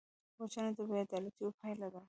[0.39, 1.99] وژنه د بېعدالتیو پایله ده